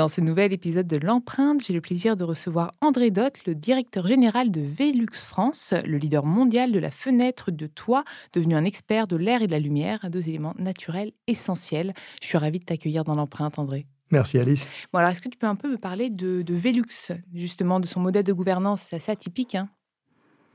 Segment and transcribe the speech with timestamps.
[0.00, 4.06] Dans ce nouvel épisode de L'Empreinte, j'ai le plaisir de recevoir André Dott, le directeur
[4.06, 9.06] général de Velux France, le leader mondial de la fenêtre de toit, devenu un expert
[9.08, 11.92] de l'air et de la lumière, deux éléments naturels essentiels.
[12.22, 13.84] Je suis ravie de t'accueillir dans L'Empreinte, André.
[14.10, 14.66] Merci Alice.
[14.90, 17.86] Bon, alors est-ce que tu peux un peu me parler de, de Velux, justement, de
[17.86, 19.68] son modèle de gouvernance C'est assez atypique, hein?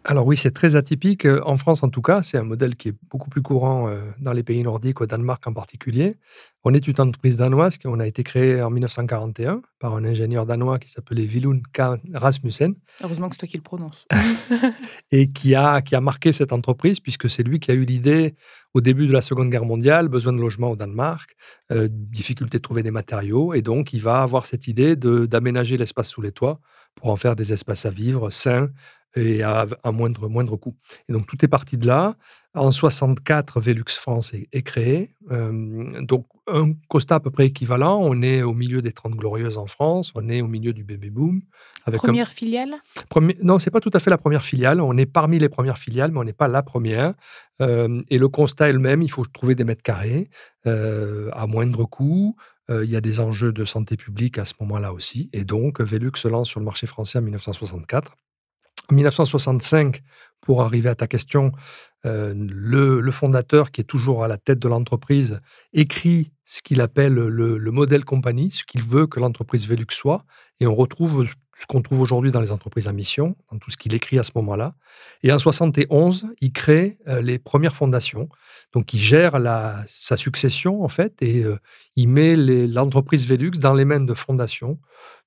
[0.08, 1.26] Alors oui, c'est très atypique.
[1.26, 4.02] Euh, en France, en tout cas, c'est un modèle qui est beaucoup plus courant euh,
[4.20, 6.18] dans les pays nordiques, au Danemark en particulier.
[6.64, 10.78] On est une entreprise danoise qui a été créée en 1941 par un ingénieur danois
[10.78, 12.00] qui s'appelait Willum K.
[12.14, 12.75] Rasmussen.
[13.03, 14.06] Heureusement que c'est toi qui le prononce.
[15.12, 18.36] et qui a, qui a marqué cette entreprise, puisque c'est lui qui a eu l'idée,
[18.75, 21.36] au début de la Seconde Guerre mondiale, besoin de logement au Danemark,
[21.72, 26.09] euh, difficulté de trouver des matériaux, et donc il va avoir cette idée d'aménager l'espace
[26.09, 26.59] sous les toits
[26.94, 28.69] pour en faire des espaces à vivre sains,
[29.16, 30.75] et à, moindre, moindre coût.
[31.09, 32.16] Et donc tout est parti de là.
[32.53, 35.11] En 64, Velux France est, créé.
[36.02, 37.99] donc un constat à peu près équivalent.
[38.02, 40.13] On est au milieu des 30 glorieuses en France.
[40.16, 41.41] On est au milieu du bébé boom.
[41.85, 42.75] Avec première filiale?
[43.09, 43.38] Premier...
[43.41, 44.80] Non, c'est pas tout à fait la première filiale.
[44.80, 47.13] On est parmi les premières filiales, mais on n'est pas la première.
[47.59, 49.02] et le constat est le même.
[49.02, 50.29] Il faut trouver des mètres carrés
[50.66, 52.38] à moindre coût.
[52.69, 55.29] Il y a des enjeux de santé publique à ce moment-là aussi.
[55.33, 58.16] Et donc, Velux se lance sur le marché français en 1964.
[58.89, 60.03] En 1965,
[60.45, 61.51] pour arriver à ta question,
[62.05, 65.41] euh, le, fondateur, qui est toujours à la tête de l'entreprise,
[65.73, 70.23] écrit ce qu'il appelle le, le modèle compagnie, ce qu'il veut que l'entreprise Velux soit,
[70.59, 71.25] et on retrouve
[71.57, 74.23] ce qu'on trouve aujourd'hui dans les entreprises à mission, dans tout ce qu'il écrit à
[74.23, 74.75] ce moment-là.
[75.23, 78.29] Et en 71, il crée euh, les premières fondations.
[78.73, 79.39] Donc, il gère
[79.88, 81.57] sa succession, en fait, et euh,
[81.95, 84.79] il met l'entreprise Velux dans les mains de fondations,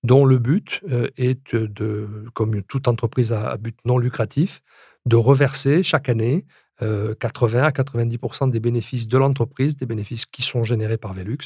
[0.04, 0.80] dont le but
[1.16, 4.62] est, de, comme toute entreprise à but non lucratif,
[5.08, 6.44] de reverser chaque année
[6.80, 8.18] 80 euh, à 90
[8.50, 11.38] des bénéfices de l'entreprise, des bénéfices qui sont générés par Velux,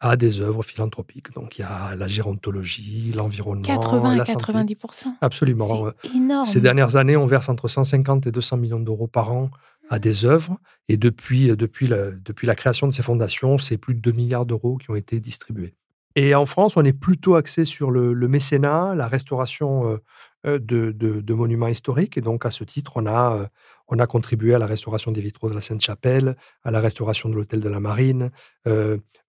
[0.00, 1.32] à des œuvres philanthropiques.
[1.34, 4.76] Donc il y a la gérontologie, l'environnement, 80 à 90
[5.20, 5.92] Absolument.
[6.02, 6.46] C'est énorme.
[6.46, 9.50] Ces dernières années, on verse entre 150 et 200 millions d'euros par an
[9.90, 10.58] à des œuvres.
[10.88, 14.46] Et depuis, depuis, la, depuis la création de ces fondations, c'est plus de 2 milliards
[14.46, 15.74] d'euros qui ont été distribués.
[16.14, 20.00] Et en France, on est plutôt axé sur le, mécénat, la restauration
[20.46, 22.16] de, de, monuments historiques.
[22.16, 23.48] Et donc, à ce titre, on a,
[23.88, 27.34] on a contribué à la restauration des vitraux de la Sainte-Chapelle, à la restauration de
[27.34, 28.30] l'hôtel de la Marine,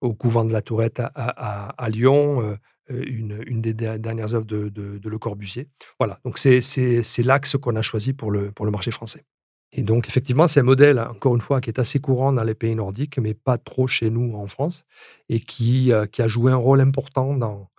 [0.01, 2.57] au couvent de la Tourette à, Lyon,
[2.89, 5.69] une, une, des dernières œuvres de, Le Corbusier.
[5.99, 9.25] Voilà, donc c'est l'axe qu'on a choisi pour le, pour le marché français.
[9.71, 12.55] Et donc, effectivement, c'est un modèle, encore une fois, qui est assez courant dans les
[12.55, 14.85] pays nordiques, mais pas trop chez nous en France,
[15.29, 17.69] et qui, euh, qui a joué un rôle important dans,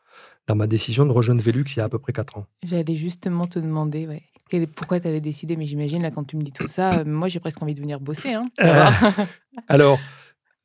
[0.49, 2.47] dans ma décision de rejoindre Velux il y a à peu près 4 ans.
[2.65, 6.43] J'allais justement te demander ouais, pourquoi tu avais décidé, mais j'imagine, là, quand tu me
[6.43, 8.33] dis tout ça, euh, moi, j'ai presque envie de venir bosser.
[8.33, 8.47] Hein.
[8.61, 8.85] Euh,
[9.69, 9.99] alors,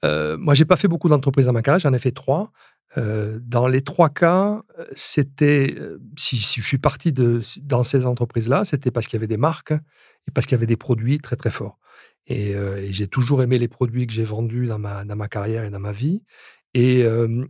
[0.04, 2.52] moi, j'ai pas fait beaucoup d'entreprises dans ma carrière, j'en ai fait trois.
[2.96, 4.64] dans les trois cas,
[4.96, 5.78] c'était,
[6.18, 9.38] si, si, je suis parti de, dans ces entreprises-là, c'était parce qu'il y avait des
[9.38, 9.74] marques
[10.28, 11.78] et parce qu'il y avait des produits très très forts.
[12.28, 12.56] Et,
[12.90, 15.80] j'ai toujours aimé les produits que j'ai vendus dans ma, dans ma carrière et dans
[15.80, 16.22] ma vie.
[16.74, 17.06] Et,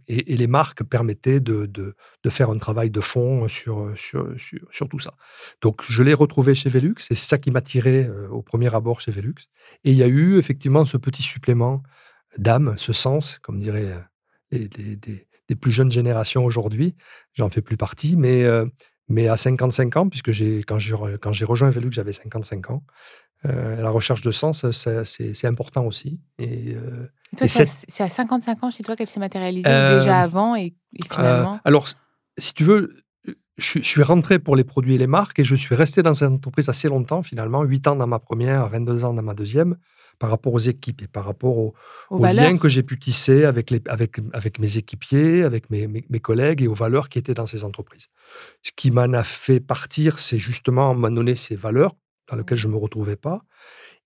[0.08, 5.00] les marques permettaient de, de, de, faire un travail de fond sur, sur, sur, tout
[5.00, 5.14] ça.
[5.62, 9.00] Donc, je l'ai retrouvé chez Velux et c'est ça qui m'a tiré au premier abord
[9.00, 9.36] chez Velux.
[9.86, 11.84] Et il y a eu effectivement ce petit supplément
[12.38, 13.96] d'âme, ce sens, comme diraient
[14.52, 16.96] les, des plus jeunes générations aujourd'hui.
[17.34, 18.46] J'en fais plus partie, mais
[19.10, 20.32] mais à 55 ans, puisque
[20.66, 22.84] quand j'ai rejoint Velux, j'avais 55 ans,
[23.46, 26.20] euh, la recherche de sens, c'est important aussi.
[26.40, 27.02] Et, euh,
[27.48, 30.74] c'est à 55 ans chez toi qu'elle s'est matérialisée déjà euh, avant et,
[31.12, 31.60] finalement?
[31.66, 31.88] Alors,
[32.38, 33.04] si tu veux,
[33.58, 36.14] je, je, suis rentré pour les produits et les marques et je suis resté dans
[36.14, 39.78] cette entreprise assez longtemps finalement, 8 ans dans ma première, 22 ans dans ma deuxième
[40.20, 41.74] par rapport aux équipes et par rapport aux,
[42.12, 46.62] liens que j'ai pu tisser avec, les, avec, avec mes équipiers, avec mes, mes, collègues
[46.62, 48.08] et aux valeurs qui étaient dans ces entreprises.
[48.62, 51.96] Ce qui m'en a fait partir, c'est justement m'a donné ces valeurs
[52.34, 53.44] dans lesquelles je ne me retrouvais pas.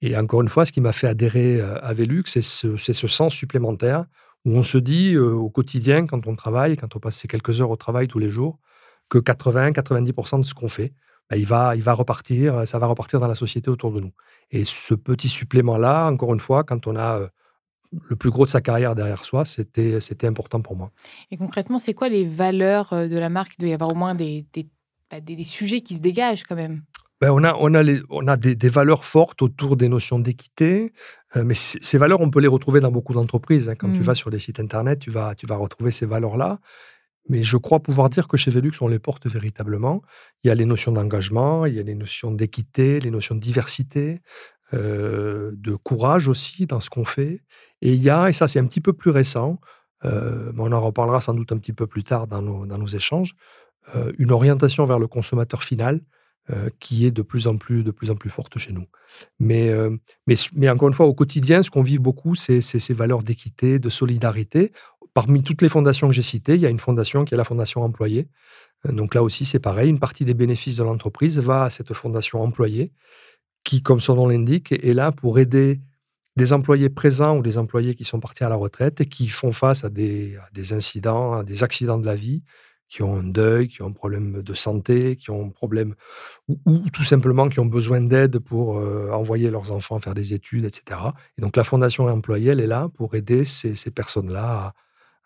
[0.02, 3.08] Et encore une fois, ce qui m'a fait adhérer euh, à Velux, c'est ce, ce,
[3.08, 4.06] sens supplémentaire
[4.46, 7.62] où on se dit euh, au quotidien, quand on travaille, quand on passe ces quelques
[7.62, 8.60] heures au travail tous les jours,
[9.10, 10.94] que 80-90% de ce qu'on fait,
[11.30, 14.12] bah, il, va, il va repartir, ça va repartir dans la société autour de nous.
[14.52, 17.30] Et ce petit supplément-là, encore une fois, quand on a
[17.92, 20.92] le plus gros de sa carrière derrière soi, c'était important pour moi.
[21.32, 23.54] Et concrètement, c'est quoi les valeurs de la marque?
[23.58, 24.70] Il doit y avoir au moins des, des,
[25.10, 26.82] bah, des, sujets qui se dégagent quand même.
[27.20, 30.20] Ben on a, on a, les, on a des, des, valeurs fortes autour des notions
[30.20, 30.94] d'équité,
[31.36, 33.70] mais ces valeurs, on peut les retrouver dans beaucoup d'entreprises.
[33.70, 33.76] Hein.
[33.76, 34.04] Quand tu mmh.
[34.04, 36.60] vas sur des sites internet, tu vas, tu vas retrouver ces valeurs-là.
[37.30, 40.02] Mais je crois pouvoir dire que chez Velux, on les porte véritablement.
[40.44, 43.40] Il y a les notions d'engagement, il y a les notions d'équité, les notions de
[43.40, 44.22] diversité,
[44.74, 47.42] euh, de courage aussi dans ce qu'on fait.
[47.82, 49.60] Et il y a, et ça c'est un petit peu plus récent,
[50.06, 52.78] euh, mais on en reparlera sans doute un petit peu plus tard dans nos, dans
[52.78, 53.36] nos échanges,
[53.96, 56.02] euh, une orientation vers le consommateur final
[56.80, 58.86] qui est de plus en plus, de plus en plus forte chez nous.
[59.40, 59.72] Mais,
[60.28, 63.80] mais, mais encore une fois, au quotidien, ce qu'on vit beaucoup, c'est ces valeurs d'équité,
[63.80, 64.72] de solidarité.
[65.14, 67.44] Parmi toutes les fondations que j'ai citées, il y a une fondation qui est la
[67.44, 68.28] fondation employée.
[68.86, 72.42] Donc là aussi, c'est pareil, une partie des bénéfices de l'entreprise va à cette fondation
[72.42, 72.92] employée
[73.68, 75.82] qui, comme son nom l'indique, est là pour aider
[76.38, 79.52] des employés présents ou des employés qui sont partis à la retraite et qui font
[79.52, 80.38] face à des,
[80.72, 82.44] incidents, à des accidents de la vie,
[82.90, 85.96] qui ont un deuil, qui ont un problème de santé, qui ont un problème,
[86.48, 90.66] ou, tout simplement qui ont besoin d'aide pour euh, envoyer leurs enfants faire des études,
[90.66, 91.00] etc.
[91.38, 94.74] Et donc la Fondation employée, elle est là pour aider ces, ces personnes-là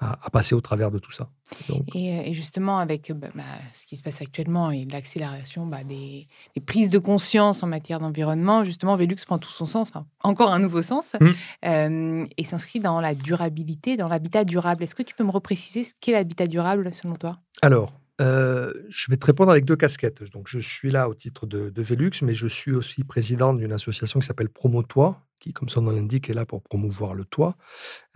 [0.01, 1.29] à, à, passer au travers de tout ça.
[1.69, 3.43] Euh, et, justement, avec bah, bah,
[3.73, 6.27] ce qui se passe actuellement et l'accélération bah, des,
[6.65, 9.91] prises de conscience en matière d'environnement, justement, Velux prend tout son sens,
[10.23, 11.29] encore un nouveau sens, mmh.
[11.65, 14.83] euh, et s'inscrit dans la durabilité, dans l'habitat durable.
[14.83, 17.37] Est-ce que tu peux me repréciser ce qu'est l'habitat durable selon toi?
[17.61, 20.23] Alors, euh, je vais te répondre avec deux casquettes.
[20.31, 23.71] Donc, je suis là au titre de, de Velux, mais je suis aussi président d'une
[23.71, 27.57] association qui s'appelle Promotois, qui, comme son nom l'indique, est là pour promouvoir le toit.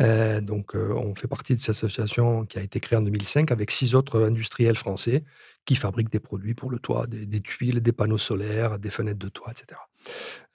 [0.02, 3.52] Euh, donc, euh, on fait partie de cette association qui a été créée en 2005
[3.52, 5.26] avec six autres industriels français
[5.66, 9.30] qui fabriquent des produits pour le toit, des, tuiles, des panneaux solaires, des fenêtres de
[9.30, 9.82] toit, etc.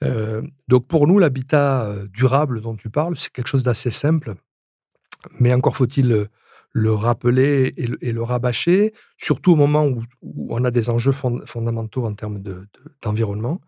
[0.05, 4.35] Euh, donc, pour nous, l'habitat durable dont tu parles, c'est quelque chose d'assez simple,
[5.37, 6.07] mais encore faut-il
[6.73, 12.13] le, rappeler et le, rabâcher, surtout au moment où, on a des enjeux fondamentaux en
[12.13, 12.41] termes
[13.01, 13.59] d'environnement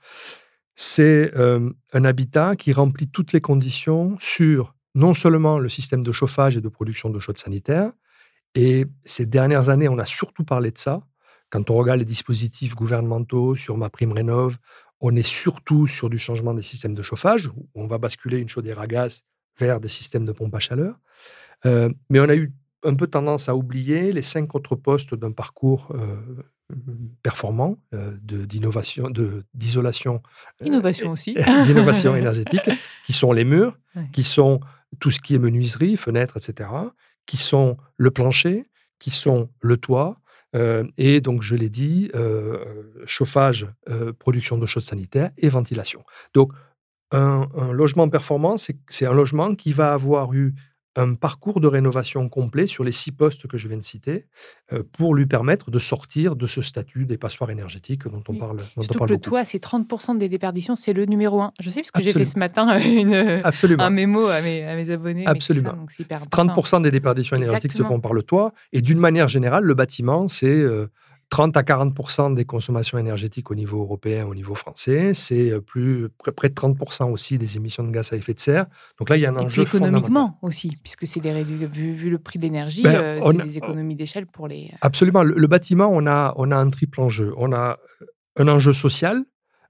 [0.76, 6.58] c'est un habitat qui remplit toutes les conditions sur non seulement le système de chauffage
[6.58, 7.92] et de production d'eau chaude sanitaire,
[8.56, 11.02] et ces dernières années, on a surtout parlé de ça.
[11.50, 14.58] Quand on regarde les dispositifs gouvernementaux sur ma prime rénov,
[15.02, 18.50] on est surtout sur du changement des systèmes de chauffage, où on va basculer une
[18.50, 19.24] chaudière à gaz
[19.60, 20.96] vers des systèmes de pompe à chaleur.
[21.66, 22.54] mais on a eu
[22.84, 26.63] un peu tendance à oublier les cinq autres postes d'un parcours performant
[27.94, 30.22] euh, d'innovation, de, d'isolation.
[30.62, 31.36] Euh, Innovation aussi.
[31.66, 32.70] d'innovation énergétique,
[33.06, 33.78] qui sont les murs,
[34.12, 34.60] qui sont
[35.00, 36.70] tout ce qui est menuiserie, fenêtres, etc.,
[37.26, 38.66] qui sont le plancher,
[39.00, 40.20] qui sont le toit,
[40.56, 42.12] euh, et donc, je l'ai dit,
[43.06, 43.68] chauffage,
[44.20, 46.04] production de choses sanitaires et ventilation.
[46.34, 46.52] Donc,
[47.12, 50.54] un, un logement performant, c'est un logement qui va avoir eu
[50.96, 54.26] un parcours de rénovation complet sur les six postes que je viens de citer
[54.72, 58.58] euh, pour lui permettre de sortir de ce statut des passoires énergétiques dont on parle.
[58.76, 61.52] Dont Surtout que le toit, c'est 30% des déperditions, c'est le numéro un.
[61.60, 63.14] Je sais parce que j'ai fait ce matin une,
[63.80, 65.26] un mémo à mes, à mes abonnés.
[65.26, 65.74] Absolument.
[66.32, 68.54] 30% des déperditions énergétiques se font par le toit.
[68.72, 70.88] Et d'une manière générale, le bâtiment, c'est euh,
[71.34, 75.16] 30 à 40% des consommations énergétiques au niveau européen, au niveau français.
[75.16, 78.68] C'est euh, plus près de 30% aussi des émissions de gaz à effet de serre.
[79.00, 79.64] Donc là, il y a un enjeu.
[79.64, 83.38] Et économiquement aussi, puisque c'est des vu, vu, le prix de l'énergie, ben, euh, c'est
[83.42, 84.70] des économies d'échelle pour les.
[84.74, 85.24] Euh, Absolument.
[85.24, 87.34] Le, bâtiment, on a, on a un triple enjeu.
[87.38, 87.80] On a
[88.36, 89.24] un enjeu social.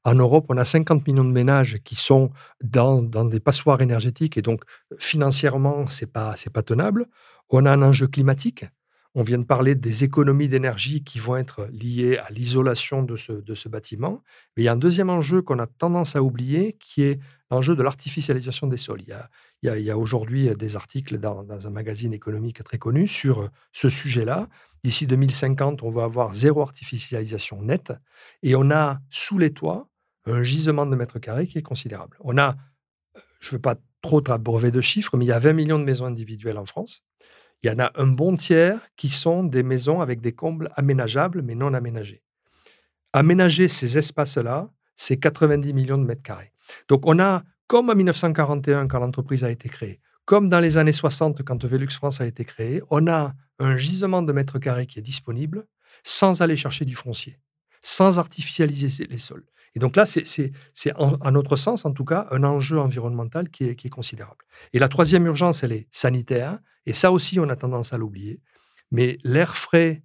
[0.03, 4.37] En Europe, on a 50 millions de ménages qui sont dans, dans des passoires énergétiques
[4.37, 4.63] et donc
[4.99, 7.05] financièrement, c'est pas c'est pas tenable.
[7.49, 8.65] On a un enjeu climatique
[9.15, 13.69] on vient de parler des économies d'énergie qui vont être liées à l'isolation de ce,
[13.69, 14.23] bâtiment.
[14.55, 17.19] Mais il y a un deuxième enjeu qu'on a tendance à oublier, qui est
[17.51, 19.01] l'enjeu de l'artificialisation des sols.
[19.01, 24.49] Il y a, aujourd'hui des articles dans, un magazine économique très connu sur ce sujet-là.
[24.83, 27.93] D'ici 2050, on va avoir zéro artificialisation nette.
[28.41, 29.87] Et on a sous les toits
[30.25, 32.17] un gisement de mètres carrés qui est considérable.
[32.21, 32.55] On a,
[33.39, 35.83] je ne veux pas trop brevet de chiffres, mais il y a 20 millions de
[35.83, 37.03] maisons individuelles en France.
[37.63, 41.41] Il y en a un bon tiers qui sont des maisons avec des combles aménageables
[41.41, 42.23] mais non aménagés.
[43.13, 46.51] Aménager ces espaces-là, c'est 90 millions de mètres carrés.
[46.87, 50.93] Donc on a, comme en 1941 quand l'entreprise a été créée, comme dans les années
[50.93, 54.99] 60 quand Velux France a été créé, on a un gisement de mètres carrés qui
[54.99, 55.65] est disponible
[56.03, 57.39] sans aller chercher du foncier,
[57.81, 59.45] sans artificialiser les sols.
[59.75, 60.53] Et donc là, c'est,
[60.95, 64.45] à notre sens, en tout cas, un enjeu environnemental qui est, considérable.
[64.71, 66.59] Et la troisième urgence, elle est sanitaire.
[66.85, 68.39] Et ça aussi, on a tendance à l'oublier.
[68.91, 70.03] Mais l'air frais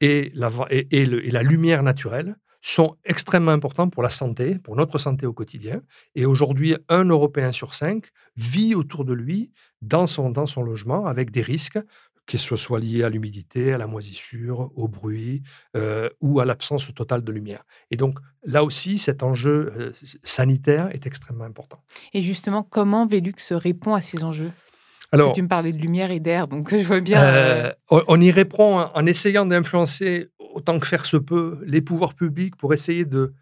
[0.00, 5.82] et la, lumière naturelle sont extrêmement importants pour la santé, pour notre santé au quotidien.
[6.14, 8.06] Et aujourd'hui, un Européen sur cinq
[8.36, 9.50] vit autour de lui,
[9.82, 11.78] dans son, dans son logement, avec des risques,
[12.26, 15.42] que ce soit liés à l'humidité, à la moisissure, au bruit
[15.76, 17.64] euh, ou à l'absence totale de lumière.
[17.90, 21.82] Et donc, là aussi, cet enjeu euh, sanitaire est extrêmement important.
[22.12, 24.52] Et justement, comment Velux répond à ces enjeux?
[25.12, 27.22] Alors, tu me parlais de lumière et d'air, donc je vois bien.
[27.22, 32.56] Euh, on y répond en essayant d'influencer autant que faire se peut les pouvoirs publics
[32.56, 33.34] pour essayer de.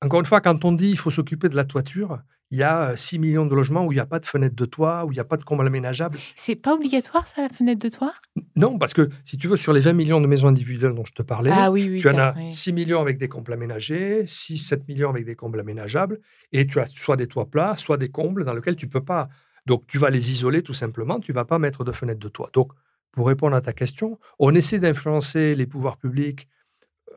[0.00, 2.18] Encore une fois, quand on dit il faut s'occuper de la toiture,
[2.50, 4.64] il y a 6 millions de logements où il n'y a pas de fenêtre de
[4.64, 6.18] toit, où il n'y a pas de comble aménageable.
[6.36, 8.12] C'est pas obligatoire, ça, la fenêtre de toit?
[8.54, 11.14] Non, parce que si tu veux, sur les 20 millions de maisons individuelles dont je
[11.14, 15.10] te parlais, ah tu en as 6 millions avec des combles aménagés, 6, 7 millions
[15.10, 16.20] avec des combles aménageables,
[16.52, 19.04] et tu as soit des toits plats, soit des combles dans lesquels tu ne peux
[19.04, 19.28] pas.
[19.66, 22.50] Donc, tu vas les isoler tout simplement, tu vas pas mettre de fenêtre de toit.
[22.52, 22.72] Donc,
[23.12, 26.48] pour répondre à ta question, on essaie d'influencer les pouvoirs publics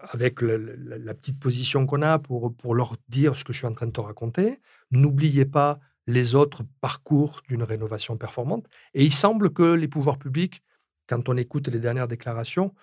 [0.01, 3.73] avec la petite position qu'on a pour, pour leur dire ce que je suis en
[3.73, 4.59] train de te raconter.
[4.91, 8.67] N'oubliez pas les autres parcours d'une rénovation performante.
[8.93, 10.63] Et il semble que les pouvoirs publics,
[11.07, 12.73] quand on écoute les dernières déclarations,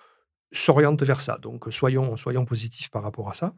[0.51, 1.37] s'orientent vers ça.
[1.39, 3.55] Donc soyons, soyons positifs par rapport à ça.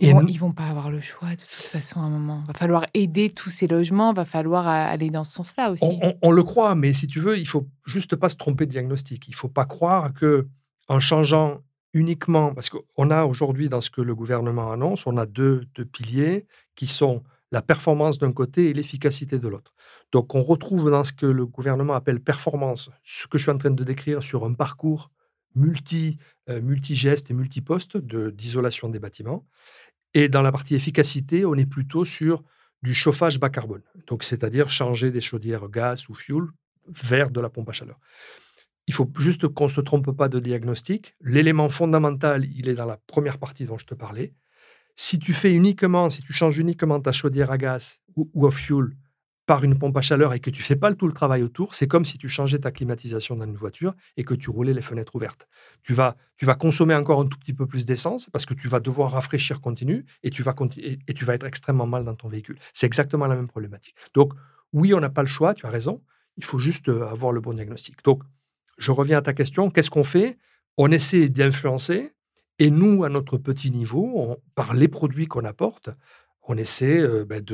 [0.00, 2.42] Ils ne vont, pas avoir le choix de toute façon à un moment.
[2.46, 6.00] Va falloir aider tous ces logements, va falloir aller dans ce sens-là aussi.
[6.22, 9.28] On, le croit, mais si tu veux, il faut juste pas se tromper de diagnostic.
[9.28, 10.48] Il faut pas croire que
[10.88, 11.62] en changeant
[11.94, 15.84] uniquement, parce qu'on a aujourd'hui dans ce que le gouvernement annonce, on a deux, deux
[15.84, 19.74] piliers qui sont la performance d'un côté et l'efficacité de l'autre.
[20.12, 23.58] Donc on retrouve dans ce que le gouvernement appelle performance, ce que je suis en
[23.58, 25.10] train de décrire sur un parcours
[25.54, 29.46] multi, euh, multi-gestes et multi-postes d'isolation des bâtiments.
[30.14, 32.42] Et dans la partie efficacité, on est plutôt sur
[32.82, 36.44] du chauffage bas carbone, donc c'est-à-dire changer des chaudières gaz ou fuel
[36.86, 37.98] vers de la pompe à chaleur.
[38.86, 41.14] Il faut juste qu'on ne se trompe pas de diagnostic.
[41.20, 44.32] L'élément fondamental, il est dans la première partie dont je te parlais.
[44.94, 48.50] Si tu fais uniquement, si tu changes uniquement ta chaudière à gaz ou, ou au
[48.50, 48.96] fuel
[49.48, 51.88] par une pompe à chaleur et que tu fais pas tout le travail autour, c'est
[51.88, 55.16] comme si tu changeais ta climatisation dans une voiture et que tu roulais les fenêtres
[55.16, 55.48] ouvertes.
[55.82, 58.68] Tu vas, tu vas consommer encore un tout petit peu plus d'essence parce que tu
[58.68, 62.28] vas devoir rafraîchir continu et tu vas, et, tu vas être extrêmement mal dans ton
[62.28, 62.58] véhicule.
[62.74, 63.94] C'est exactement la même problématique.
[64.12, 64.34] Donc,
[64.74, 66.02] oui, on n'a pas le choix, tu as raison.
[66.36, 68.04] Il faut juste euh, avoir le bon diagnostic.
[68.04, 68.24] Donc,
[68.76, 69.70] je reviens à ta question.
[69.70, 70.36] Qu'est-ce qu'on fait?
[70.76, 72.12] On essaie d'influencer
[72.58, 75.88] et nous, à notre petit niveau, par les produits qu'on apporte,
[76.48, 77.44] on essaie euh, ben,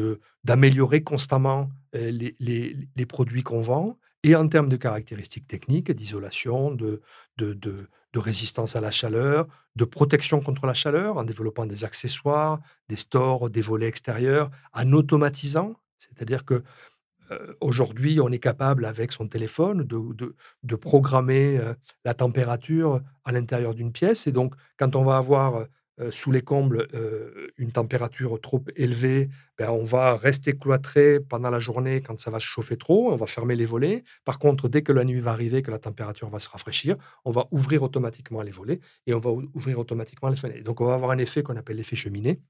[0.45, 7.03] d'améliorer constamment euh, les, produits qu'on vend, et en termes de caractéristiques techniques, d'isolation, de,
[7.37, 12.97] de, résistance à la chaleur, de protection contre la chaleur, en développant des accessoires, des
[12.97, 16.63] stores, des volets extérieurs, en automatisant, c'est-à-dire que
[17.33, 21.61] euh, aujourd'hui, on est capable, avec son téléphone, de, de programmer
[22.05, 24.29] la température à l'intérieur d'une pièce.
[24.29, 25.67] Et donc, quand on va avoir
[26.11, 26.89] sous les combles
[27.57, 32.41] une température trop élevée, ben, on va rester cloîtré pendant la journée quand ça va
[32.41, 34.03] se chauffer trop, on va fermer les volets.
[34.25, 37.31] Par contre, dès que la nuit va arriver, que la température va se rafraîchir, on
[37.31, 40.65] va ouvrir automatiquement les volets et on va ouvrir automatiquement les fenêtres.
[40.65, 42.41] Donc, on va avoir un effet qu'on appelle l'effet cheminée,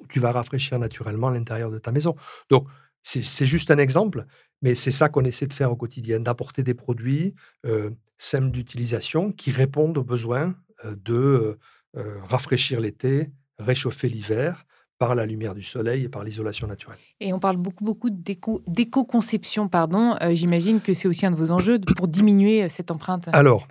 [0.00, 2.16] où tu vas rafraîchir naturellement l'intérieur de ta maison.
[2.50, 2.66] Donc,
[3.02, 4.24] c'est juste un exemple,
[4.62, 7.34] mais c'est ça qu'on essaie de faire au quotidien, d'apporter des produits
[7.66, 11.58] euh, simples d'utilisation qui répondent aux besoins de
[11.96, 14.64] euh, rafraîchir l'été, réchauffer l'hiver
[14.98, 16.98] par la lumière du soleil et par l'isolation naturelle.
[17.20, 20.16] Et on parle beaucoup, beaucoup d'éco-conception, pardon.
[20.22, 23.28] Euh, j'imagine que c'est aussi un de vos enjeux pour diminuer euh, cette empreinte.
[23.32, 23.68] Alors,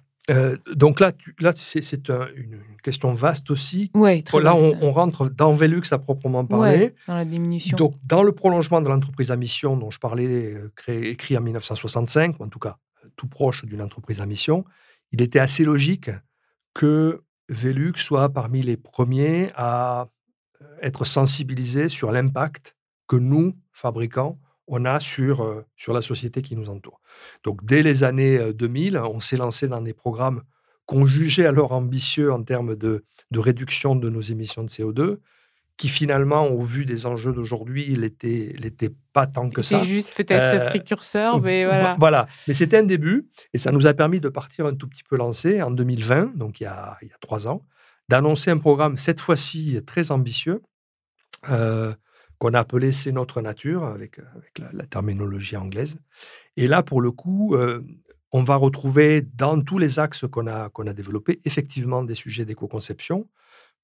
[0.73, 3.91] donc là, là c'est une, question vaste aussi.
[3.93, 6.95] Ouais, très là, on, rentre dans Velux à proprement parler.
[7.09, 7.75] dans la diminution.
[7.75, 12.39] Donc, dans le prolongement de l'entreprise à mission dont je parlais, créé, écrit en 1965,
[12.39, 12.77] ou en tout cas
[13.17, 14.63] tout proche d'une entreprise à mission,
[15.11, 16.09] il était assez logique
[16.73, 20.07] que Velux soit parmi les premiers à
[20.61, 22.75] euh, être sensibilisés sur l'impact
[23.07, 27.01] que nous, fabricants, on a sur, euh, sur la société qui nous entoure.
[27.43, 30.43] Donc dès les années 2000, euh, on s'est lancé dans des programmes
[30.85, 35.17] qu'on jugeait alors ambitieux en termes de, de réduction de nos émissions de CO2,
[35.77, 39.79] qui finalement, au vu des enjeux d'aujourd'hui, il n'était pas tant que ça.
[39.79, 41.95] C'est juste peut-être précurseur, mais voilà.
[41.99, 45.03] Voilà, mais c'était un début, et ça nous a permis de partir un tout petit
[45.03, 47.65] peu lancé en 2020, donc il y a, il y a trois ans,
[48.09, 50.61] d'annoncer un programme, cette fois-ci très ambitieux,
[51.49, 51.93] euh,
[52.37, 55.97] qu'on a appelé C'est notre nature, avec, avec la, terminologie anglaise.
[56.57, 57.81] Et là, pour le coup, euh,
[58.31, 62.45] on va retrouver dans tous les axes qu'on a, qu'on a développés, effectivement, des sujets
[62.45, 63.29] d'éco-conception.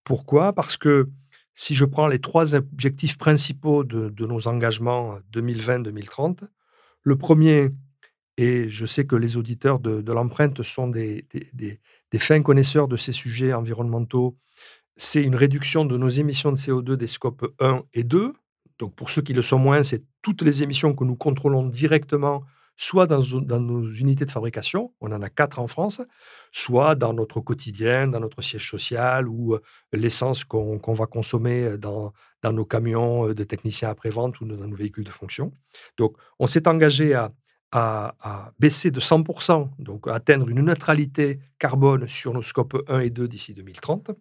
[0.03, 0.53] Pourquoi?
[0.53, 1.09] Parce que
[1.55, 6.41] si je prends les trois objectifs principaux de, nos engagements 2020-2030,
[7.01, 7.69] le premier,
[8.37, 11.27] et je sais que les auditeurs de, l'empreinte sont des,
[12.17, 14.37] fins connaisseurs de ces sujets environnementaux,
[14.95, 18.33] c'est une réduction de nos émissions de CO2 des scopes 1 et 2.
[18.79, 22.43] Donc, pour ceux qui le sont moins, c'est toutes les émissions que nous contrôlons directement,
[22.79, 26.01] soit dans, nos unités de fabrication, on en a quatre en France,
[26.53, 32.13] soit dans notre quotidien, dans notre siège social ou euh, l'essence qu'on va consommer dans,
[32.41, 35.51] dans nos camions euh, de techniciens après-vente ou dans nos véhicules de fonction.
[35.97, 37.33] Donc, on s'est engagé à,
[37.73, 43.09] à, baisser de 100%, donc à atteindre une neutralité carbone sur nos scopes 1 et
[43.09, 44.11] 2 d'ici 2030.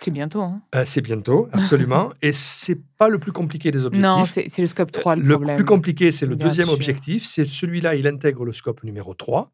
[0.00, 0.42] C'est bientôt.
[0.42, 0.62] Hein.
[0.74, 2.12] Euh, c'est bientôt, absolument.
[2.22, 4.08] et c'est pas le plus compliqué des objectifs.
[4.08, 7.24] Non, c'est le scope 3 le, le plus compliqué, c'est le deuxième objectif.
[7.24, 9.52] C'est celui-là, il intègre le scope numéro 3.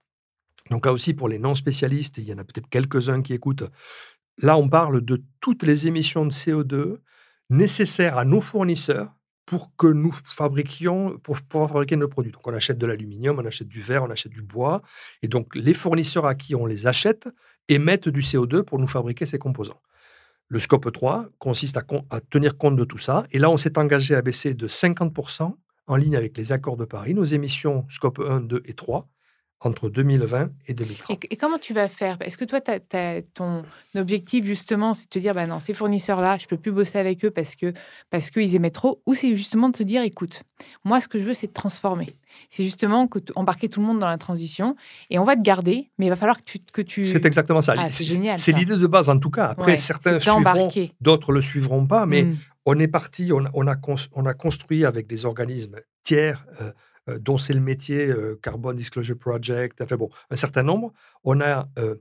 [0.71, 3.65] Donc là aussi, pour les non-spécialistes, il y en a peut-être quelques-uns qui écoutent.
[4.39, 6.99] Là, on parle de toutes les émissions de CO2
[7.51, 9.13] nécessaires à nos fournisseurs
[9.47, 12.33] pour que nous fabriquions, pour pouvoir fabriquer nos produits.
[12.33, 14.83] Donc, on achète de l'aluminium, on achète du verre, on achète du bois.
[15.23, 17.29] Et donc, les fournisseurs à qui on les achète
[17.69, 19.81] émettent du CO2 pour nous fabriquer ces composants.
[20.54, 23.26] Le scope 3 consiste à, tenir compte de tout ça.
[23.32, 25.52] Et là, on s'est engagé à baisser de 50%
[25.88, 29.08] en ligne avec les accords de Paris nos émissions scope 1, 2 et 3
[29.61, 31.25] entre 2020 et 2030.
[31.30, 32.18] Et, comment tu vas faire?
[32.20, 32.61] Est-ce que toi,
[33.34, 36.73] ton objectif, justement, c'est de te dire, bah non, ces fournisseurs-là, je ne peux plus
[36.73, 37.73] bosser avec eux parce que
[38.11, 40.42] parce qu'ils émettent trop Ou c'est justement de te dire, écoute,
[40.84, 42.16] moi, ce que je veux, c'est transformer.
[42.50, 44.76] C'est justement que embarquer tout le monde dans la transition
[45.08, 46.58] et on va te garder, mais il va falloir que tu...
[46.73, 47.04] Que tu...
[47.04, 47.75] C'est exactement ça.
[47.78, 48.38] Ah, c'est génial.
[48.38, 49.46] C'est l'idée de base, en tout cas.
[49.46, 50.68] Après, certains suivront,
[51.00, 52.38] d'autres le suivront pas, mais mmh.
[52.66, 53.76] on est parti, on, on, a,
[54.12, 56.44] on a construit avec des organismes tiers...
[56.61, 56.73] Euh,
[57.06, 60.92] dont c'est le métier euh, Carbon Disclosure Project, enfin bon, un certain nombre,
[61.23, 61.96] on a euh,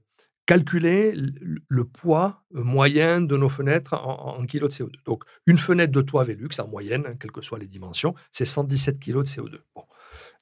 [0.46, 4.96] calculé le poids moyen de nos fenêtres en, kilos de CO2.
[5.06, 8.46] Donc, une fenêtre de toit Velux, en moyenne, hein, quelles que soient les dimensions, c'est
[8.46, 9.60] 117 kilos de CO2.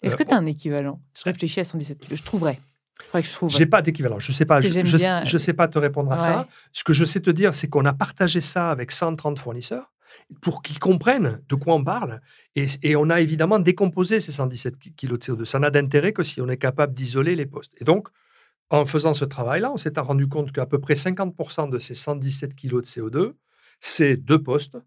[0.01, 1.01] Est-ce que tu as un équivalent?
[1.15, 2.19] Je réfléchis à 117 kilos.
[2.19, 2.59] Je trouverais.
[3.13, 4.19] Je n'ai pas d'équivalent.
[4.19, 4.59] Je ne sais pas.
[4.61, 6.47] Je, sais pas te répondre à ça.
[6.71, 9.91] Ce que je sais te dire, c'est qu'on a partagé ça avec 130 fournisseurs
[10.41, 12.21] pour qu'ils comprennent de quoi on parle.
[12.55, 15.45] Et, on a évidemment décomposé ces 117 kg de CO2.
[15.45, 17.75] Ça n'a d'intérêt que si on est capable d'isoler les postes.
[17.79, 18.07] Et donc,
[18.69, 22.55] en faisant ce travail-là, on s'est rendu compte qu'à peu près 50% de ces 117
[22.55, 23.33] kg de CO2,
[23.79, 24.77] c'est deux postes,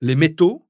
[0.00, 0.66] les métaux,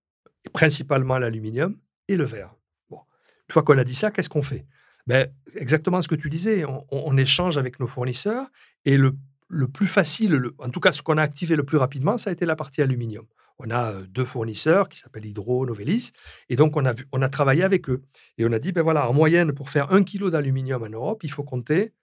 [0.53, 1.77] principalement l'aluminium,
[2.09, 2.55] et le verre.
[2.91, 4.67] Une fois qu'on a dit ça, qu'est-ce qu'on fait?
[5.07, 8.47] Ben, Exactement ce que tu disais, on, échange avec nos fournisseurs,
[8.85, 12.31] et le plus facile, en tout cas ce qu'on a activé le plus rapidement, ça
[12.31, 13.27] a été la partie aluminium
[13.59, 16.13] on a deux fournisseurs qui s'appellent Hydro, Novelis,
[16.49, 18.03] et donc on a, travaillé avec eux.
[18.39, 21.25] Et on a dit, ben voilà, en moyenne, pour faire un kilo d'aluminium en Europe,
[21.25, 21.95] il faut compter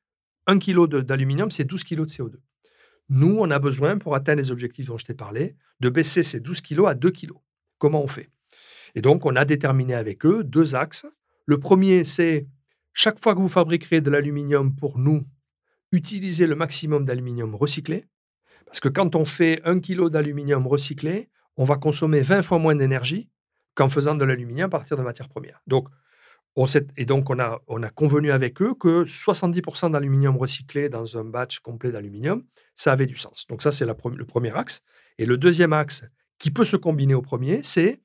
[0.48, 2.36] un kilo d'aluminium, c'est 12 kilos de CO2.
[3.10, 6.40] Nous, on a besoin, pour atteindre les objectifs dont je t'ai parlé, de baisser ces
[6.40, 7.38] 12 kilos à 2 kilos.
[7.78, 8.30] Comment on fait?
[8.96, 11.06] Et donc, on a déterminé avec eux deux axes.
[11.46, 12.48] Le premier, c'est
[12.94, 15.26] chaque fois que vous fabriquerez de l'aluminium pour nous,
[15.92, 18.06] utilisez le maximum d'aluminium recyclé.
[18.66, 22.76] Parce que quand on fait un kilo d'aluminium recyclé, on va consommer 20 fois moins
[22.76, 23.30] d'énergie
[23.76, 25.62] qu'en faisant de l'aluminium à partir de matières premières.
[25.68, 25.88] Donc,
[26.56, 26.66] on
[26.98, 31.24] et donc, on a, on a convenu avec eux que 70% d'aluminium recyclé dans un
[31.24, 32.44] batch complet d'aluminium,
[32.76, 33.48] ça avait du sens.
[33.48, 34.82] Donc, ça, c'est le premier axe.
[35.18, 36.04] Et le deuxième axe,
[36.38, 38.02] qui peut se combiner au premier, c'est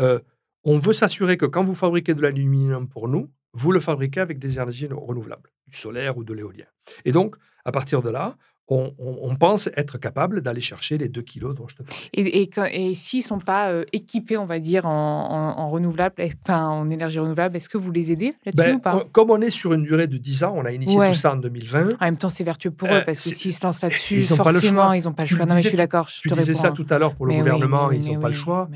[0.00, 0.20] euh,
[0.64, 4.38] on veut s'assurer que quand vous fabriquez de l'aluminium pour nous, vous le fabriquez avec
[4.38, 6.66] des énergies renouvelables, du solaire ou de l'éolien.
[7.04, 8.36] Et donc, à partir de là,
[8.70, 12.02] on, pense être capable d'aller chercher les 2 kilos dont je te parlais.
[12.12, 16.90] Et, et, s'ils ne sont pas euh, équipés, on va dire, en, renouvelable, enfin, en
[16.90, 19.72] énergie renouvelable, est-ce que vous les aidez là-dessus ben, ou pas Comme on est sur
[19.72, 21.94] une durée de 10 ans, on a initié tout ça en 2020.
[22.00, 24.92] En même temps, c'est vertueux pour eux, euh, parce que s'ils se lancent là-dessus, forcément,
[24.92, 25.46] ils n'ont pas le choix.
[25.46, 26.08] Non, mais je suis d'accord.
[26.08, 28.68] Tu disais ça tout à l'heure pour le gouvernement, ils n'ont pas, le choix.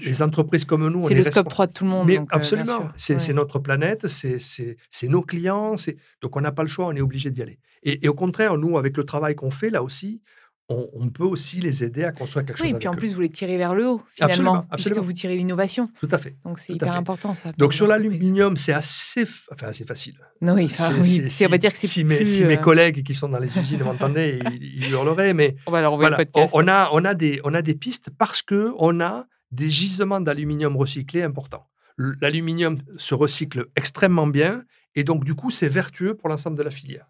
[0.00, 2.06] Les entreprises comme nous, c'est le scope 3 de tout le monde.
[2.06, 5.74] Mais euh, absolument, c'est notre planète, c'est nos clients,
[6.22, 7.58] donc on n'a pas le choix, on est obligé d'y aller.
[7.82, 10.22] Et, au contraire, nous, avec le travail qu'on fait, là aussi,
[10.70, 12.66] on, peut aussi les aider à construire quelque chose.
[12.66, 15.34] Oui, et puis en plus, vous les tirez vers le haut, finalement, puisque vous tirez
[15.34, 15.90] l'innovation.
[15.98, 16.36] Tout à fait.
[16.44, 17.52] Donc c'est hyper important, ça.
[17.56, 20.18] Donc sur l'aluminium, c'est assez, enfin, assez facile.
[20.42, 20.68] Non, oui,
[21.00, 21.26] oui.
[21.46, 23.58] on va dire que c'est si, mes, si mes euh, collègues qui sont dans les
[23.58, 25.32] usines m'entendaient, ils, hurleraient.
[25.32, 26.18] Mais on, va leur voilà,
[26.52, 30.76] on, a, on, a des, on a des pistes parce qu'on a des gisements d'aluminium
[30.76, 31.66] recyclé importants.
[31.96, 34.64] L'aluminium se recycle extrêmement bien
[34.98, 37.06] et donc, du coup, c'est vertueux pour l'ensemble de la filière.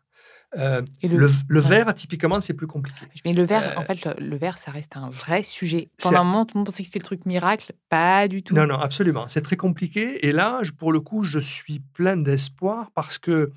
[0.57, 3.07] Euh, le, verre, typiquement, c'est plus compliqué.
[3.25, 5.91] Mais le verre, en euh, fait, le, verre, ça reste un vrai sujet.
[6.03, 7.73] Pendant un moment, tout le monde pensait que c'était le truc miracle.
[7.91, 8.55] Pas du tout.
[8.55, 9.29] Non, non, absolument.
[9.29, 10.27] C'est très compliqué.
[10.27, 13.53] Et là, pour le coup, je suis plein d'espoir parce que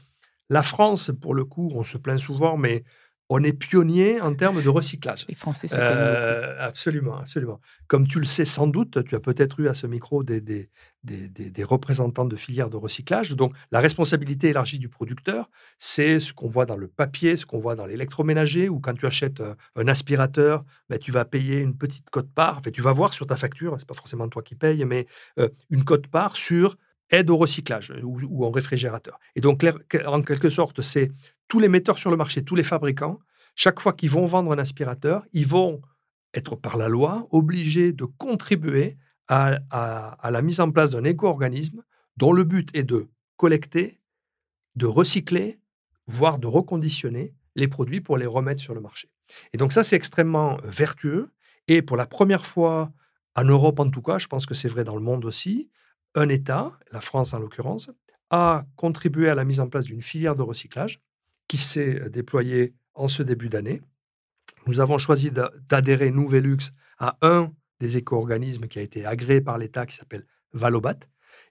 [0.50, 2.84] la France, pour le coup, on se plaint souvent, mais
[3.34, 5.26] on est pionnier en termes de recyclage.
[5.30, 7.62] Les Français se euh, Absolument, absolument.
[7.88, 10.70] Comme tu le sais sans doute, tu as peut-être eu à ce micro des, des,
[11.06, 13.38] des, représentants de filières de recyclage.
[13.38, 17.60] Donc, la responsabilité élargie du producteur, c'est ce qu'on voit dans le papier, ce qu'on
[17.60, 21.78] voit dans l'électroménager, ou quand tu achètes euh, un aspirateur, ben, tu vas payer une
[21.78, 22.58] petite cote-part.
[22.58, 25.08] Enfin, tu vas voir sur ta facture, c'est pas forcément toi qui payes, mais
[25.40, 26.76] euh, une cote-part sur
[27.12, 29.20] aide au recyclage ou, ou en réfrigérateur.
[29.36, 29.66] Et donc,
[30.06, 31.12] en quelque sorte, c'est
[31.48, 33.20] tous les metteurs sur le marché, tous les fabricants,
[33.56, 35.82] chaque fois qu'ils vont vendre un aspirateur, ils vont
[36.34, 38.98] être par la loi obligés de contribuer
[39.28, 41.84] à, la mise en place d'un éco-organisme
[42.18, 44.00] dont le but est de collecter,
[44.76, 45.60] de recycler,
[46.08, 49.10] voire de reconditionner les produits pour les remettre sur le marché.
[49.54, 51.32] Et donc ça, c'est extrêmement vertueux.
[51.68, 52.92] Et pour la première fois,
[53.36, 55.70] en Europe en tout cas, je pense que c'est vrai dans le monde aussi,
[56.16, 57.90] un État, la France en l'occurrence,
[58.30, 61.02] a contribué à la mise en place d'une filière de recyclage
[61.48, 63.82] qui s'est déployée en ce début d'année.
[64.68, 69.58] Nous avons choisi d'adhérer, nous, Velux, à un des éco-organismes qui a été agréé par
[69.58, 71.00] l'État qui s'appelle Valobat.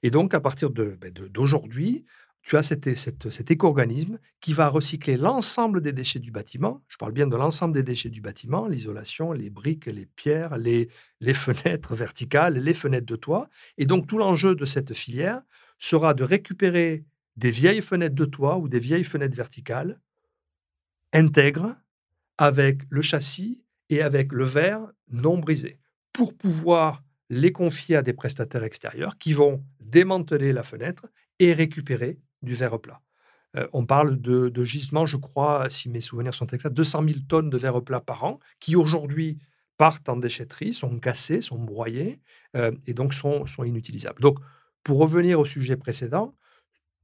[0.02, 2.06] Et donc, à partir ben, d'aujourd'hui,
[2.42, 6.82] tu as cet, éco-organisme qui va recycler l'ensemble des déchets du bâtiment.
[6.88, 10.88] Je parle bien de l'ensemble des déchets du bâtiment, l'isolation, les briques, les pierres, les,
[11.20, 13.48] les fenêtres verticales, les fenêtres de toit.
[13.78, 15.42] Et donc, tout l'enjeu de cette filière
[15.78, 17.04] sera de récupérer
[17.36, 20.00] des vieilles fenêtres de toit ou des vieilles fenêtres verticales
[21.12, 21.76] intègres
[22.38, 25.78] avec le châssis et avec le verre non brisé
[26.12, 31.06] pour pouvoir les confier à des prestataires extérieurs qui vont démanteler la fenêtre
[31.38, 33.00] et récupérer du verre plat.
[33.56, 37.50] Euh, on parle de, gisements, je crois, si mes souvenirs sont exacts, 200 000 tonnes
[37.50, 39.38] de verre plat par an qui aujourd'hui
[39.76, 42.20] partent en déchetterie, sont cassés, sont broyés
[42.56, 44.20] euh, et donc sont, sont inutilisables.
[44.20, 44.38] Donc,
[44.84, 46.34] pour revenir au sujet précédent,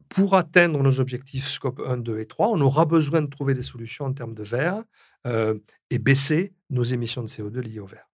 [0.08, 3.62] pour atteindre nos objectifs scope 1, 2 et 3, on aura besoin de trouver des
[3.62, 4.84] solutions en termes de verre
[5.26, 5.58] euh,
[5.90, 8.08] et baisser nos émissions de CO2 liées au verre.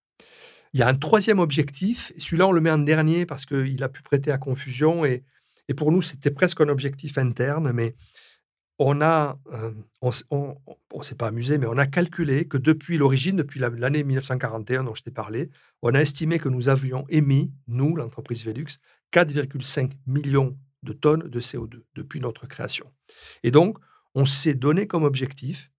[0.72, 3.88] Il y a un troisième objectif, celui-là on le met en dernier parce qu'il a
[3.90, 5.22] pu prêter à confusion et,
[5.72, 7.94] et pour nous c'était presque un objectif interne, mais
[8.78, 9.70] on a, euh,
[10.30, 14.94] on, s'est pas amusé, mais on a calculé que depuis l'origine, depuis l'année 1941 dont
[14.94, 18.78] je t'ai parlé, on a estimé que nous avions émis, nous, l'entreprise Velux,
[19.14, 22.86] 4,5 millions de tonnes de CO2 depuis notre création.
[23.42, 23.78] Et donc,
[24.14, 25.70] on s'est donné comme objectif,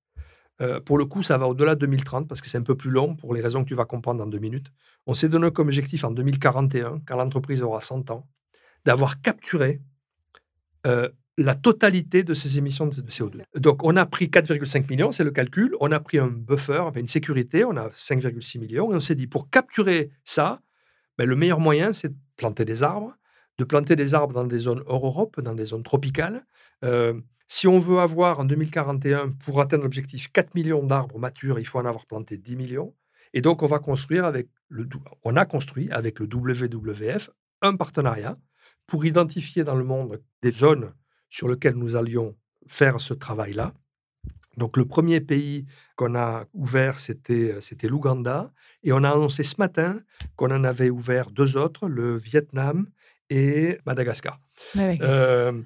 [0.61, 2.91] euh, pour le coup, ça va au-delà de 2030 parce que c'est un peu plus
[2.91, 4.71] long pour les raisons que tu vas comprendre dans deux minutes.
[5.07, 8.27] On s'est donné comme objectif en 2041, quand l'entreprise aura 100 ans,
[8.85, 9.81] d'avoir capturé
[10.85, 13.41] euh, la totalité de ces émissions de CO2.
[13.55, 15.75] Donc, on a pris 4,5 millions, c'est le calcul.
[15.79, 18.91] On a pris un buffer, une sécurité, on a 5,6 millions.
[18.91, 20.61] Et on s'est dit, pour capturer ça,
[21.17, 23.15] ben, le meilleur moyen, c'est de planter des arbres
[23.57, 26.45] de planter des arbres dans des zones hors Europe, dans des zones tropicales.
[26.83, 27.13] Euh,
[27.47, 31.79] si on veut avoir en 2041, pour atteindre l'objectif 4 millions d'arbres matures, il faut
[31.79, 32.95] en avoir planté 10 millions.
[33.33, 34.87] Et donc, on va construire avec le,
[35.23, 37.29] on a construit avec le WWF
[37.61, 38.37] un partenariat
[38.87, 40.93] pour identifier dans le monde des zones
[41.29, 42.35] sur lesquelles nous allions
[42.67, 43.73] faire ce travail-là.
[44.57, 45.65] Donc, le premier pays
[45.95, 48.51] qu'on a ouvert, c'était, c'était l'Ouganda.
[48.83, 49.99] Et on a annoncé ce matin
[50.35, 52.87] qu'on en avait ouvert deux autres, le Vietnam
[53.29, 54.39] et Madagascar.
[54.77, 55.61] Euh,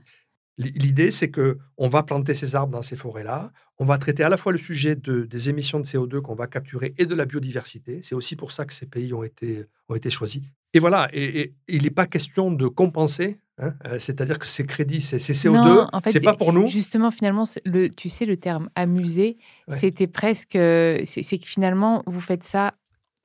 [0.57, 3.51] l'idée, c'est que on va planter ces arbres dans ces forêts-là.
[3.77, 6.47] On va traiter à la fois le sujet de, des émissions de CO2 qu'on va
[6.47, 7.99] capturer et de la biodiversité.
[8.01, 10.43] C'est aussi pour ça que ces pays ont été, ont été choisis.
[10.77, 15.01] Et voilà, et, il n'est pas question de compenser, hein, euh, c'est-à-dire que ces crédits,
[15.01, 16.67] ces, CO2, en fait, c'est pas pour nous.
[16.67, 19.37] Justement, finalement, le, tu sais, le terme amuser,
[19.71, 20.51] c'était presque.
[20.53, 22.75] C'est que finalement, vous faites ça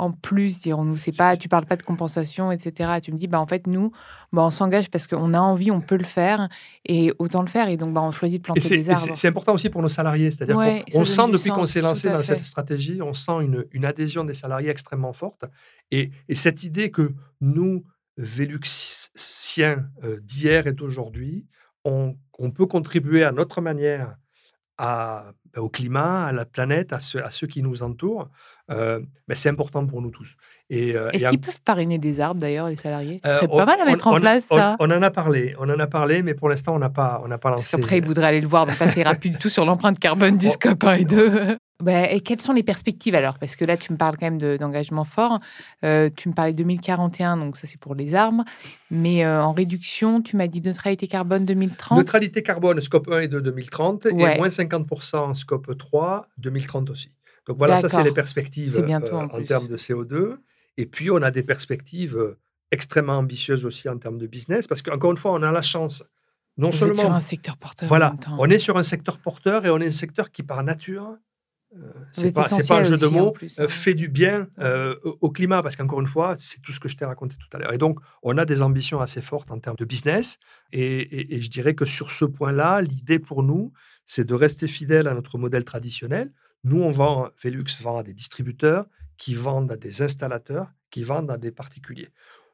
[0.03, 0.97] en plus, dirons-nous.
[0.97, 2.99] C'est pas, tu parles pas de compensation, etc.
[3.01, 3.93] Tu me dis, bah en fait, nous,
[4.33, 6.49] bah, on s'engage parce qu'on a envie, on peut le faire,
[6.85, 7.69] et autant le faire.
[7.69, 9.13] Et donc, bah, on choisit de planter des arbres.
[9.15, 10.57] C'est important aussi pour nos salariés, c'est-à-dire
[10.93, 14.35] qu'on sent depuis qu'on s'est lancé dans cette stratégie, on sent une, une, adhésion des
[14.35, 15.45] salariés extrêmement forte.
[15.91, 17.85] Et, et cette idée que nous,
[18.19, 21.47] Véluxiens euh, d'hier et d'aujourd'hui,
[21.85, 24.17] on, on, peut contribuer à notre manière
[24.83, 28.29] à, bah, au climat, à la planète, à, à ceux qui nous entourent,
[28.71, 30.35] euh, bah, c'est important pour nous tous.
[30.73, 33.21] Euh, Est-ce qu'ils peuvent parrainer des arbres d'ailleurs, les salariés?
[33.25, 34.77] Ce serait euh, pas mal à mettre en place, ça.
[34.81, 37.29] On, en a parlé, on en a parlé, mais pour l'instant, on n'a pas, on
[37.29, 37.77] n'a pas lancé.
[37.77, 40.37] Après, ils voudraient aller le voir, donc ça ira plus du tout sur l'empreinte carbone
[40.37, 41.57] du scope 1 et 2.
[41.83, 43.39] Bah, et quelles sont les perspectives alors?
[43.39, 45.41] Parce que là, tu me parles quand même d'engagement fort.
[45.85, 48.45] Euh, tu me parlais 2041, donc ça c'est pour les armes.
[48.91, 53.29] Mais euh, en réduction, tu m'as dit neutralité carbone 2030 Neutralité carbone, scope 1 et
[53.29, 57.11] 2 2030, et moins 50% scope 3 2030 aussi.
[57.47, 60.37] Donc voilà, ça c'est les perspectives euh, en, en termes de CO2.
[60.77, 62.37] Et puis on a des perspectives
[62.71, 66.05] extrêmement ambitieuses aussi en termes de business, parce qu'encore une fois, on a la chance
[66.59, 66.95] non Vous seulement.
[66.95, 67.89] Êtes sur un secteur porteur.
[67.89, 71.17] Voilà, on est sur un secteur porteur et on est un secteur qui, par nature,
[72.13, 73.69] c'est pas, pas un jeu de mots, hein.
[73.69, 74.49] fait du bien
[75.21, 77.59] au climat, parce qu'encore une fois, c'est tout ce que je t'ai raconté tout à
[77.59, 77.73] l'heure.
[77.73, 80.39] Et donc, on a des ambitions assez fortes en termes de business,
[80.73, 83.73] et, et je dirais que sur ce point-là, l'idée pour nous,
[84.07, 86.33] c'est de rester fidèle à notre modèle traditionnel.
[86.65, 91.31] Nous, on vend, Velux vend à des distributeurs qui vendent à des installateurs, qui vendent
[91.31, 92.11] à des particuliers.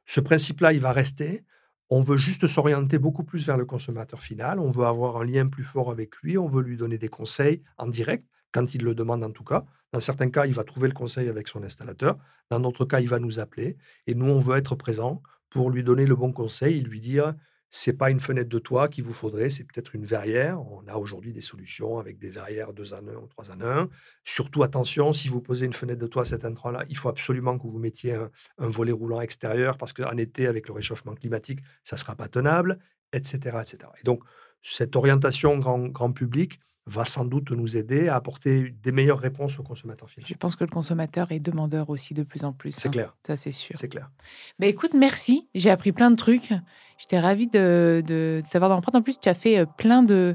[0.07, 1.45] Ce principe-là, il va rester.
[1.91, 4.61] On veut juste s'orienter beaucoup plus vers le consommateur final.
[4.61, 6.39] On veut avoir un lien plus fort avec lui.
[6.39, 8.27] On veut lui donner des conseils en direct,
[8.59, 9.65] quand il le demande en tout cas.
[9.93, 12.19] Dans certains cas, il va trouver le conseil avec son installateur.
[12.51, 13.77] Dans d'autres cas, il va nous appeler.
[14.07, 17.35] Et nous, on veut être présent pour lui donner le bon conseil et lui dire
[17.71, 20.59] c'est pas une fenêtre de toit qu'il vous faudrait, c'est peut-être une verrière.
[20.73, 23.89] On a aujourd'hui des solutions avec des verrières 2 en 1 ou 3 en 1.
[24.25, 27.59] Surtout, attention, si vous posez une fenêtre de toit à cet endroit-là, il faut absolument
[27.59, 31.97] que vous mettiez un, volet roulant extérieur parce qu'en été, avec le réchauffement climatique, ça
[31.97, 32.79] ne sera pas tenable,
[33.13, 33.77] etc., etc.
[34.01, 34.25] Et donc,
[34.63, 39.59] cette orientation grand, grand public, va sans doute nous aider à apporter des meilleures réponses
[39.59, 40.27] aux consommateurs finaux.
[40.29, 42.73] Je pense que le consommateur est demandeur aussi de plus en plus.
[42.73, 42.93] C'est hein.
[42.93, 43.17] clair.
[43.27, 43.77] Ça, c'est sûr.
[43.79, 44.11] C'est clair.
[44.59, 45.49] Bah, écoute, merci.
[45.55, 46.53] J'ai appris plein de trucs.
[46.99, 50.35] J'étais ravie de, de, t'avoir dans le En plus, tu as fait euh, plein de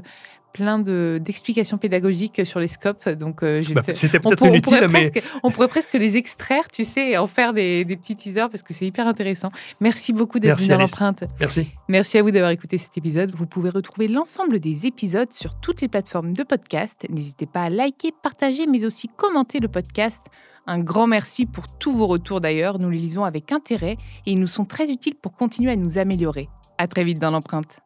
[0.54, 3.08] plein d'explications pédagogiques sur les scopes.
[3.08, 5.10] Donc, euh, bah, c'était peut-être inutile, mais
[5.42, 8.72] on pourrait presque les extraire, tu sais, et en faire des, petits teasers parce que
[8.72, 9.50] c'est hyper intéressant.
[9.80, 11.24] Merci beaucoup d'être venu dans l'empreinte.
[11.40, 11.66] Merci.
[11.88, 13.34] Merci à vous d'avoir écouté cet épisode.
[13.34, 17.04] Vous pouvez retrouver l'ensemble des épisodes sur toutes les plateformes de podcast.
[17.10, 20.22] N'hésitez pas à liker, partager, mais aussi commenter le podcast.
[20.66, 22.78] Un grand merci pour tous vos retours d'ailleurs.
[22.78, 25.98] Nous les lisons avec intérêt et ils nous sont très utiles pour continuer à nous
[25.98, 26.48] améliorer.
[26.78, 27.80] À très vite dans l'empreinte.